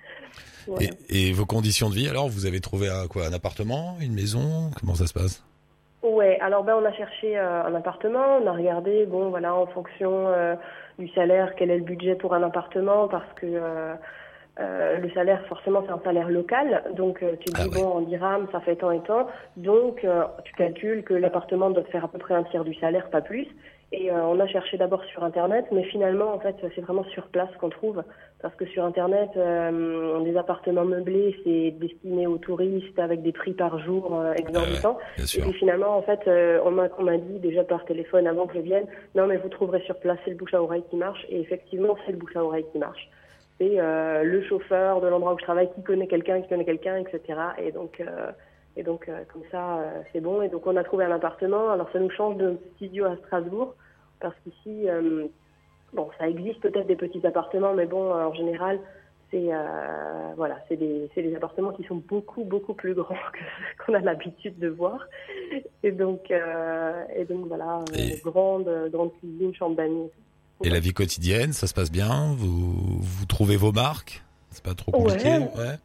[0.67, 0.87] Voilà.
[1.09, 4.13] Et, et vos conditions de vie alors Vous avez trouvé un, quoi Un appartement Une
[4.13, 5.43] maison Comment ça se passe?
[6.03, 9.65] Ouais, alors ben on a cherché euh, un appartement, on a regardé, bon voilà, en
[9.67, 10.53] fonction euh,
[10.99, 13.47] du salaire, quel est le budget pour un appartement, parce que
[14.59, 17.81] le salaire, forcément, c'est un salaire local, donc tu Ah dis, ouais.
[17.81, 20.05] bon, en dirham, ça fait tant et tant, donc
[20.43, 23.21] tu calcules que l'appartement doit te faire à peu près un tiers du salaire, pas
[23.21, 23.47] plus,
[23.93, 27.27] et euh, on a cherché d'abord sur Internet, mais finalement, en fait, c'est vraiment sur
[27.27, 28.03] place qu'on trouve,
[28.41, 33.53] parce que sur Internet, euh, des appartements meublés, c'est destiné aux touristes avec des prix
[33.53, 34.97] par jour euh, exorbitants.
[35.19, 36.21] Et puis finalement, en fait,
[36.65, 39.49] on m'a on m'a dit déjà par téléphone avant que je vienne, non mais vous
[39.49, 41.23] trouverez sur place, c'est le bouche à oreille qui marche.
[41.29, 43.07] Et effectivement, c'est le bouche à oreille qui marche.
[43.59, 47.39] C'est le chauffeur de l'endroit où je travaille qui connaît quelqu'un, qui connaît quelqu'un, etc.
[47.59, 48.01] Et donc,
[48.75, 50.41] et donc euh, comme ça, euh, c'est bon.
[50.41, 51.71] Et donc on a trouvé un appartement.
[51.71, 53.75] Alors ça nous change de studio à Strasbourg
[54.19, 55.27] parce qu'ici, euh,
[55.93, 58.79] bon, ça existe peut-être des petits appartements, mais bon, en général,
[59.31, 59.49] c'est
[60.37, 63.39] voilà, c'est des, des appartements qui sont beaucoup beaucoup plus grands que
[63.85, 65.07] qu'on a l'habitude de voir.
[65.83, 70.09] Et donc et donc voilà, Et- grande grande cuisine, chambre d'amis.
[70.63, 72.33] Et la vie quotidienne, ça se passe bien?
[72.37, 74.23] Vous, vous trouvez vos marques?
[74.51, 75.39] C'est pas trop compliqué Ouais.
[75.57, 75.75] ouais.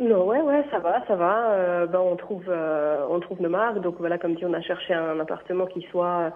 [0.00, 1.52] Non, ouais, ouais, ça va, ça va.
[1.52, 3.80] Euh, ben, on trouve, euh, on trouve nos marques.
[3.80, 6.32] Donc voilà, comme dit, on a cherché un appartement qui soit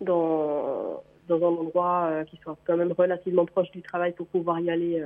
[0.00, 4.60] dans dans un endroit euh, qui soit quand même relativement proche du travail pour pouvoir
[4.60, 5.04] y aller,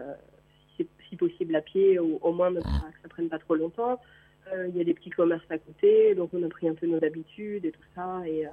[0.77, 3.55] si, si possible à pied, ou au moins ne pas- que ça prenne pas trop
[3.55, 4.01] longtemps.
[4.69, 7.03] Il y a des petits commerces à côté, donc on a pris un peu nos
[7.05, 8.23] habitudes et tout ça.
[8.27, 8.47] Et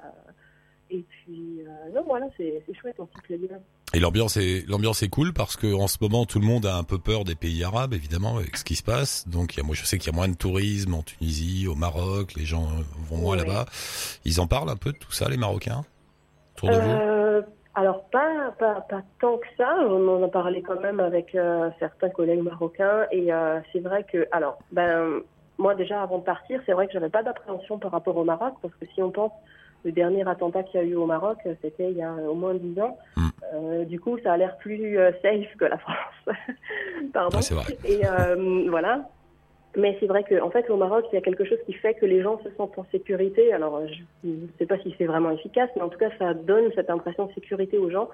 [0.90, 3.58] et puis non, voilà, c'est c'est chouette, on s'y plaît bien.
[3.94, 6.76] Et l'ambiance est l'ambiance est cool parce que en ce moment tout le monde a
[6.76, 9.26] un peu peur des pays arabes évidemment avec ce qui se passe.
[9.26, 11.66] Donc il y a, moi je sais qu'il y a moins de tourisme en Tunisie,
[11.66, 12.68] au Maroc, les gens
[13.08, 13.64] vont moins là-bas.
[14.26, 15.84] Ils en parlent un peu de tout ça les Marocains
[16.56, 16.90] autour de vous.
[16.90, 17.42] Euh,
[17.74, 19.74] alors pas, pas pas tant que ça.
[19.88, 24.04] On en a parlé quand même avec euh, certains collègues marocains et euh, c'est vrai
[24.04, 25.22] que alors ben
[25.56, 28.54] moi déjà avant de partir, c'est vrai que j'avais pas d'appréhension par rapport au Maroc
[28.60, 29.32] parce que si on pense
[29.84, 32.34] le dernier attentat qu'il y a eu au Maroc, euh, c'était il y a au
[32.34, 32.98] moins dix ans.
[33.16, 33.28] Mm.
[33.54, 35.96] Euh, du coup, ça a l'air plus euh, safe que la France.
[37.12, 37.38] Pardon.
[37.38, 37.78] Ouais, vrai.
[37.84, 39.08] Et euh, voilà.
[39.76, 41.94] Mais c'est vrai qu'en en fait, au Maroc, il y a quelque chose qui fait
[41.94, 43.52] que les gens se sentent en sécurité.
[43.52, 46.70] Alors, je ne sais pas si c'est vraiment efficace, mais en tout cas, ça donne
[46.74, 48.08] cette impression de sécurité aux gens.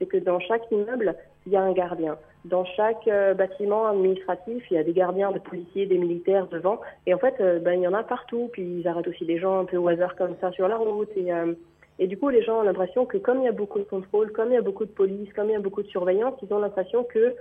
[0.00, 1.14] C'est que dans chaque immeuble,
[1.46, 2.16] il y a un gardien.
[2.46, 6.80] Dans chaque euh, bâtiment administratif, il y a des gardiens, des policiers, des militaires devant.
[7.06, 8.48] Et en fait, euh, ben, il y en a partout.
[8.52, 11.10] Puis ils arrêtent aussi des gens un peu au hasard comme ça sur la route.
[11.16, 11.52] Et, euh,
[11.98, 14.32] et du coup, les gens ont l'impression que comme il y a beaucoup de contrôle,
[14.32, 16.52] comme il y a beaucoup de police, comme il y a beaucoup de surveillance, ils
[16.54, 17.34] ont l'impression que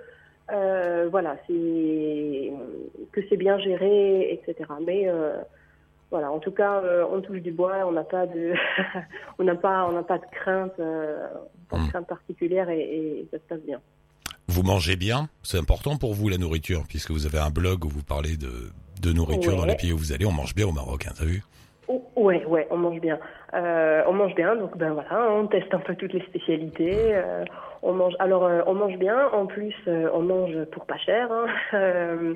[1.12, 2.52] voilà, c'est
[3.12, 4.70] que c'est bien géré, etc.
[4.86, 5.08] Mais
[6.12, 8.54] voilà, en tout cas, euh, on touche du bois, on n'a pas de,
[9.40, 11.88] on n'a pas, on n'a pas de crainte, pas de Hmm.
[11.90, 13.80] crainte particulière et, et ça se passe bien.
[14.48, 17.90] Vous mangez bien, c'est important pour vous la nourriture, puisque vous avez un blog où
[17.90, 18.50] vous parlez de,
[19.02, 20.26] de nourriture dans les pays où vous allez.
[20.26, 21.44] On mange bien au Maroc, hein, t'as vu?
[21.88, 23.20] Oh, Ouais, ouais, on mange bien.
[23.54, 27.16] Euh, on mange bien, donc ben voilà, on teste un peu toutes les spécialités.
[27.16, 27.46] euh,
[27.84, 29.28] on mange, alors euh, on mange bien.
[29.34, 31.30] En plus, euh, on mange pour pas cher.
[31.32, 31.46] hein.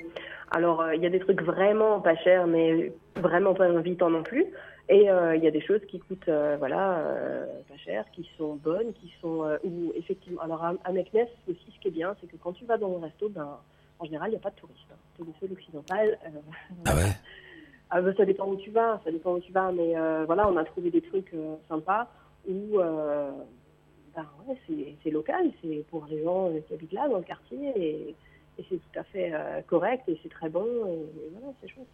[0.54, 4.24] Alors euh, il y a des trucs vraiment pas chers, mais vraiment pas invitant non
[4.24, 4.46] plus.
[4.89, 8.30] Et euh, il y a des choses qui coûtent, euh, voilà, euh, pas cher, qui
[8.38, 10.42] sont bonnes, qui sont ou effectivement.
[10.42, 13.02] Alors à, à aussi, ce qui est bien, c'est que quand tu vas dans un
[13.02, 13.58] resto, ben
[14.00, 14.80] en général, il n'y a pas de touristes.
[14.92, 14.98] Hein.
[15.18, 16.18] C'est le seul occidental.
[16.26, 16.30] euh,
[16.86, 17.02] Ah ouais?
[17.96, 19.94] Ah ben, ça dépend où tu vas, ça dépend où tu vas, mais
[20.26, 21.32] voilà, on a trouvé des trucs
[21.70, 22.08] sympas
[22.50, 24.58] où ben, ouais,
[25.04, 28.16] c'est, local, c'est pour les gens qui habitent là, dans le quartier, et,
[28.58, 31.70] et c'est tout à fait euh, correct, et c'est très bon, et, et voilà, c'est
[31.70, 31.88] chouette.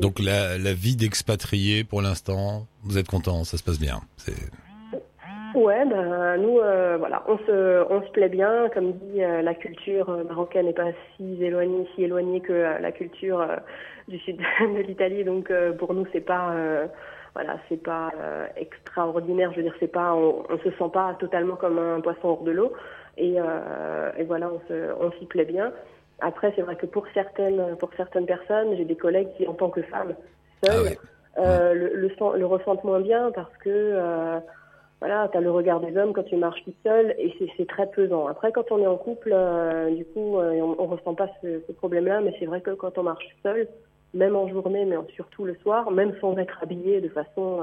[0.00, 4.00] Donc la, la vie d'expatrié pour l'instant, vous êtes content, ça se passe bien.
[4.16, 4.34] C'est
[5.54, 8.68] Ouais, ben nous, euh, voilà, on se, on se plaît bien.
[8.74, 12.90] Comme dit, euh, la culture marocaine n'est pas si éloignée, si éloignée que euh, la
[12.90, 13.46] culture
[14.08, 15.22] du sud de l'Italie.
[15.22, 16.52] Donc pour nous, c'est pas,
[17.34, 18.10] voilà, c'est pas
[18.56, 19.52] extraordinaire.
[19.52, 22.42] Je veux dire, c'est pas, on, on se sent pas totalement comme un poisson hors
[22.42, 22.72] de l'eau.
[23.16, 25.72] Et, et voilà, on se, on s'y plaît bien.
[26.20, 29.70] Après, c'est vrai que pour certaines, pour certaines personnes, j'ai des collègues qui, en tant
[29.70, 30.14] que femmes
[30.62, 30.98] seules, Ah ouais.
[31.38, 34.38] euh, le, le, le ressentent moins bien parce que euh,
[35.00, 37.86] voilà, tu as le regard des hommes quand tu marches toute seule et c'est- très
[37.90, 38.26] pesant.
[38.28, 41.72] Après, quand on est en couple, euh, du coup, on, on ressent pas ce, ce
[41.72, 43.66] problème-là, mais c'est vrai que quand on marche seul,
[44.14, 47.62] même en journée, mais surtout le soir, même sans être habillé de façon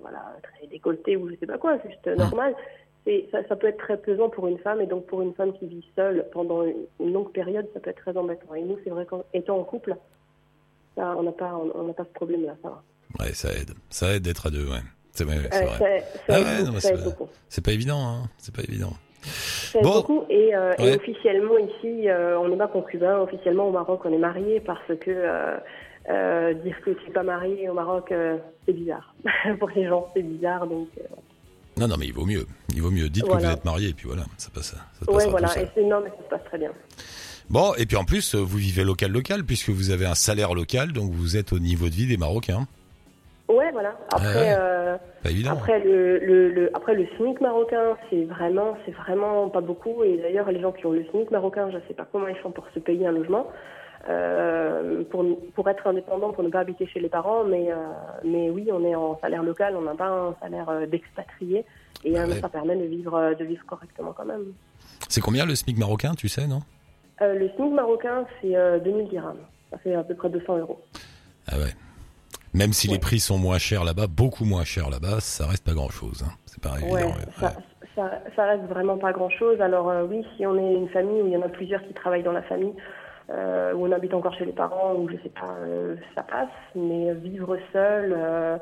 [0.00, 2.54] voilà, très décolletée ou je sais pas quoi, juste normal,
[3.04, 5.52] c'est ça, ça peut être très pesant pour une femme et donc pour une femme
[5.58, 8.54] qui vit seule pendant une, longue période, ça peut être très embêtant.
[8.54, 9.96] Et nous, c'est vrai qu'étant en couple,
[10.96, 12.82] ça, on n'a pas, on, on pas ce problème-là, ça va.
[13.20, 14.82] ouais, ça aide, ça aide d'être à deux, ouais.
[15.12, 16.04] C'est ouais, Euh, vrai.
[16.28, 16.80] Ah ouais,
[17.48, 18.28] c'est pas évident, hein.
[18.36, 18.92] C'est pas évident.
[19.22, 19.94] Ça Bon.
[19.94, 20.24] beaucoup.
[20.30, 23.18] Et, euh, et officiellement ici, euh, on n'est pas concubins.
[23.18, 25.10] Officiellement au Maroc, on est mariés parce que
[26.08, 28.12] euh, dire que tu n'es pas marié au Maroc,
[28.66, 29.14] c'est bizarre.
[29.58, 30.66] Pour les gens, c'est bizarre.
[30.66, 30.88] Donc,
[31.78, 32.46] Non, non, mais il vaut mieux.
[32.74, 33.08] Il vaut mieux.
[33.08, 34.74] Dites que vous êtes marié et puis voilà, ça passe.
[34.74, 35.48] Ça passera voilà.
[35.48, 35.58] tout.
[35.60, 36.70] Et c'est non, mais ça se passe très bien.
[37.50, 40.92] Bon, et puis en plus, vous vivez local local puisque vous avez un salaire local,
[40.92, 42.66] donc vous êtes au niveau de vie des Marocains.
[43.48, 43.96] Ouais, voilà.
[44.12, 45.52] Après, euh, Pas évident.
[45.52, 50.04] après le, le, le après le SMIC marocain, c'est vraiment, c'est vraiment pas beaucoup.
[50.04, 52.50] Et d'ailleurs, les gens qui ont le SMIC marocain, je sais pas comment ils font
[52.50, 53.46] pour se payer un logement.
[54.10, 54.57] Euh,
[55.10, 57.76] pour, pour être indépendant, pour ne pas habiter chez les parents, mais, euh,
[58.24, 61.64] mais oui, on est en salaire local, on n'a pas un salaire euh, d'expatrié,
[62.04, 62.40] et euh, ouais.
[62.40, 64.52] ça permet de vivre, euh, de vivre correctement quand même.
[65.08, 66.60] C'est combien le SMIC marocain, tu sais, non?
[67.22, 69.36] Euh, le SMIC marocain, c'est euh, 2000 dirhams,
[69.70, 70.80] ça fait à peu près 200 euros.
[71.46, 71.74] Ah ouais.
[72.54, 75.74] Même si les prix sont moins chers là-bas, beaucoup moins chers là-bas, ça reste pas
[75.74, 76.24] grand-chose.
[76.26, 76.32] Hein.
[76.46, 76.94] C'est pas évident.
[76.94, 77.12] Ouais, ouais.
[77.38, 77.52] ça,
[77.94, 79.60] ça, ça reste vraiment pas grand-chose.
[79.60, 81.92] Alors euh, oui, si on est une famille où il y en a plusieurs qui
[81.92, 82.72] travaillent dans la famille,
[83.30, 86.48] euh, où on habite encore chez les parents, ou je sais pas, euh, ça passe.
[86.74, 88.56] Mais vivre seul, euh,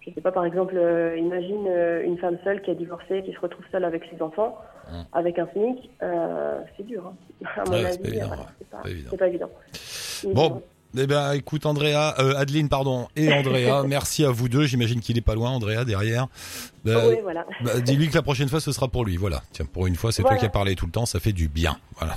[0.00, 3.32] je sais pas, par exemple, euh, imagine euh, une femme seule qui a divorcé, qui
[3.32, 4.58] se retrouve seule avec ses enfants,
[4.92, 5.04] Hum.
[5.12, 7.06] avec un SMIC, euh, c'est dur.
[7.06, 7.14] Hein.
[7.56, 8.36] À mon Ouais, c'est avis, pas évident, ouais.
[8.58, 9.50] c'est pas, Pas évident.
[10.34, 10.62] Bon,
[10.96, 14.64] eh ben, écoute, Andrea, euh, Adeline, pardon, et Andrea, merci à vous deux.
[14.66, 16.26] J'imagine qu'il est pas loin, Andrea, derrière.
[16.86, 17.46] Euh, Ouais, voilà.
[17.64, 19.16] bah, Dis-lui que la prochaine fois, ce sera pour lui.
[19.16, 19.42] Voilà.
[19.52, 20.40] Tiens, pour une fois, c'est toi Voilà.
[20.40, 21.76] qui as parlé tout le temps, ça fait du bien.
[21.98, 22.16] Voilà.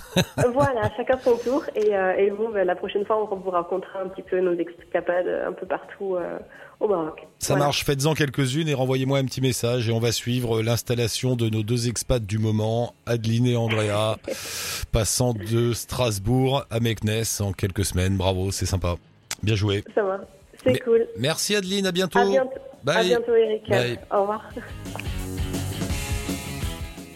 [0.54, 1.64] voilà, chacun son tour.
[1.76, 4.54] Et, euh, et vous, ben, la prochaine fois, on vous racontera un petit peu nos
[4.54, 6.40] escapades un peu partout euh,
[6.80, 7.28] au Maroc.
[7.40, 11.48] Ça marche, faites-en quelques-unes et renvoyez-moi un petit message et on va suivre l'installation de
[11.50, 14.18] nos deux expats du moment, Adeline et Andrea,
[14.92, 18.18] passant de Strasbourg à Meknès en quelques semaines.
[18.18, 18.96] Bravo, c'est sympa.
[19.44, 19.84] Bien joué.
[19.94, 20.22] Ça va.
[20.64, 21.08] C'est cool.
[21.18, 22.20] Merci Adeline, à bientôt.
[22.20, 22.50] À bientôt.
[22.56, 23.08] À Bye.
[23.08, 23.70] bientôt, Eric.
[23.70, 24.00] Bye.
[24.12, 24.50] Au revoir.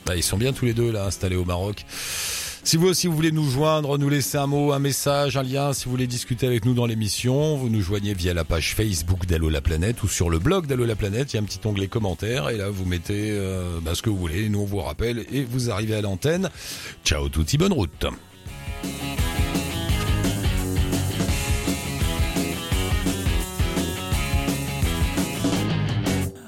[0.06, 1.86] Bah, ils sont bien tous les deux là installés au Maroc.
[2.64, 5.74] Si vous aussi vous voulez nous joindre, nous laisser un mot, un message, un lien,
[5.74, 9.26] si vous voulez discuter avec nous dans l'émission, vous nous joignez via la page Facebook
[9.26, 11.66] d'Allo la planète ou sur le blog d'Allo la planète, il y a un petit
[11.66, 14.82] onglet commentaires et là vous mettez euh, bah, ce que vous voulez, nous on vous
[14.82, 16.50] rappelle et vous arrivez à l'antenne.
[17.04, 18.06] Ciao touti, bonne route.